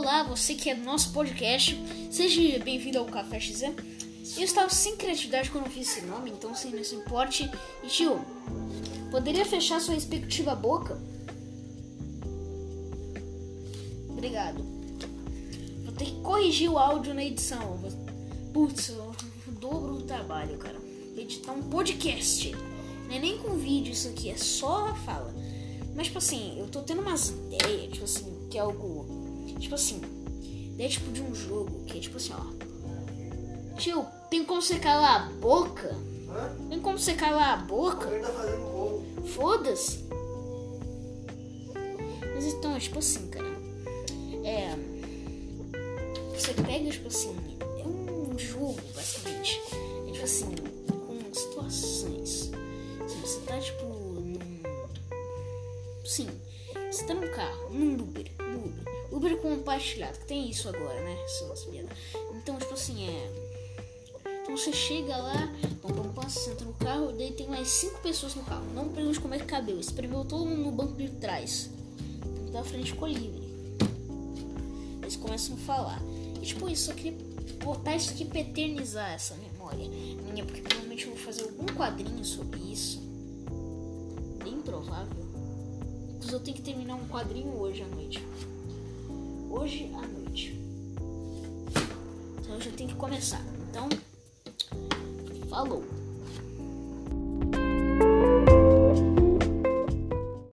Olá, 0.00 0.22
você 0.22 0.54
que 0.54 0.70
é 0.70 0.76
do 0.76 0.84
nosso 0.84 1.12
podcast, 1.12 1.76
seja 2.08 2.60
bem-vindo 2.60 3.00
ao 3.00 3.04
Café 3.04 3.40
XZ. 3.40 3.62
Eu 4.36 4.44
estava 4.44 4.70
sem 4.70 4.96
criatividade 4.96 5.50
quando 5.50 5.68
fiz 5.68 5.90
esse 5.90 6.06
nome, 6.06 6.30
então 6.30 6.54
sem 6.54 6.70
isso 6.80 6.94
importe. 6.94 7.50
E 7.82 7.88
tio, 7.88 8.24
poderia 9.10 9.44
fechar 9.44 9.80
sua 9.80 9.94
respectiva 9.94 10.54
boca? 10.54 10.96
Obrigado. 14.08 14.62
Vou 15.82 15.92
ter 15.92 16.04
que 16.04 16.20
corrigir 16.20 16.70
o 16.70 16.78
áudio 16.78 17.12
na 17.12 17.24
edição. 17.24 17.80
Putz, 18.54 18.90
eu 18.90 19.12
dobro 19.60 19.94
o 19.94 20.02
trabalho, 20.02 20.58
cara. 20.58 20.78
Editar 21.16 21.52
um 21.52 21.62
podcast. 21.64 22.52
Não 23.08 23.16
é 23.16 23.18
nem 23.18 23.36
com 23.38 23.56
vídeo 23.56 23.92
isso 23.92 24.08
aqui, 24.08 24.30
é 24.30 24.36
só 24.36 24.90
a 24.90 24.94
fala. 24.94 25.34
Mas, 25.96 26.06
tipo 26.06 26.18
assim, 26.18 26.56
eu 26.56 26.68
tô 26.68 26.82
tendo 26.82 27.02
umas 27.02 27.30
ideias, 27.30 27.92
tipo 27.92 28.04
assim, 28.04 28.46
que 28.48 28.56
é 28.56 28.60
algo. 28.60 29.27
Tipo 29.56 29.74
assim, 29.74 30.00
ideia 30.74 30.88
tipo 30.88 31.10
de 31.12 31.22
um 31.22 31.34
jogo, 31.34 31.84
que 31.84 31.98
é 31.98 32.00
tipo 32.00 32.16
assim, 32.16 32.32
ó. 32.32 33.76
Tio, 33.76 34.06
tem 34.30 34.44
como 34.44 34.60
você 34.60 34.78
calar 34.78 35.22
a 35.22 35.32
boca? 35.34 35.96
Hã? 36.28 36.68
Tem 36.68 36.80
como 36.80 36.98
você 36.98 37.14
calar 37.14 37.54
a 37.54 37.62
boca? 37.62 38.06
Tá. 38.06 39.22
Foda-se. 39.34 40.04
Mas 42.34 42.44
então, 42.44 42.76
é 42.76 42.80
tipo 42.80 42.98
assim, 42.98 43.28
cara. 43.28 43.48
É. 44.44 44.74
Você 46.34 46.54
pega, 46.54 46.90
tipo 46.90 47.08
assim. 47.08 47.36
É 47.78 47.86
um 47.86 48.38
jogo, 48.38 48.80
basicamente. 48.94 49.60
É 50.06 50.12
tipo 50.12 50.24
assim, 50.24 50.46
com 51.06 51.34
situações. 51.34 52.50
Assim, 53.04 53.20
você 53.20 53.40
tá, 53.40 53.58
tipo, 53.58 53.84
num. 53.84 54.38
Sim. 56.04 56.28
Você 56.90 57.04
tá 57.04 57.14
num 57.14 57.28
carro, 57.32 57.70
num 57.70 57.94
Uber. 57.94 58.30
No 58.38 58.58
Uber. 58.66 58.87
Uber 59.10 59.36
compartilhado, 59.38 60.18
que 60.18 60.26
tem 60.26 60.50
isso 60.50 60.68
agora, 60.68 61.00
né? 61.02 61.16
Então, 62.36 62.58
tipo 62.58 62.74
assim, 62.74 63.08
é. 63.08 63.48
Então 64.42 64.56
você 64.56 64.72
chega 64.72 65.16
lá, 65.16 65.52
pam, 65.82 65.94
pam, 65.94 66.12
pam, 66.12 66.28
você 66.28 66.40
senta 66.40 66.64
no 66.64 66.72
carro, 66.74 67.12
daí 67.12 67.32
tem 67.32 67.46
mais 67.48 67.68
cinco 67.68 68.00
pessoas 68.00 68.34
no 68.34 68.42
carro. 68.44 68.64
Não 68.74 68.88
pergunte 68.88 69.20
como 69.20 69.34
é 69.34 69.38
que 69.38 69.44
cabeu. 69.44 69.78
Espremeu 69.78 70.24
todo 70.24 70.46
mundo 70.46 70.62
no 70.62 70.72
banco 70.72 70.94
de 70.94 71.08
trás. 71.10 71.70
O 72.46 72.50
da 72.50 72.64
frente 72.64 72.92
ficou 72.92 73.08
livre. 73.08 73.48
Eles 75.02 75.16
começam 75.16 75.54
a 75.54 75.58
falar. 75.58 76.02
E 76.40 76.46
tipo, 76.46 76.68
isso 76.68 76.90
eu 76.90 76.94
queria 76.94 77.18
botar 77.62 77.96
isso 77.96 78.10
aqui 78.10 78.24
pra 78.24 78.40
eternizar 78.40 79.12
essa 79.12 79.34
memória 79.34 79.58
minha, 80.38 80.44
porque 80.44 80.62
provavelmente 80.62 81.06
eu 81.06 81.14
vou 81.14 81.20
fazer 81.20 81.42
algum 81.42 81.66
quadrinho 81.66 82.24
sobre 82.24 82.60
isso. 82.60 83.00
Bem 84.42 84.60
provável. 84.62 85.26
Mas 86.22 86.32
eu 86.32 86.40
tenho 86.40 86.56
que 86.56 86.62
terminar 86.62 86.94
um 86.94 87.06
quadrinho 87.08 87.54
hoje 87.58 87.82
à 87.82 87.86
noite. 87.86 88.22
Hoje 89.50 89.90
à 89.94 90.06
noite. 90.06 90.58
Então 92.40 92.54
eu 92.54 92.60
já 92.60 92.70
tenho 92.72 92.90
que 92.90 92.96
começar. 92.96 93.42
Então, 93.68 93.88
falou. 95.48 95.84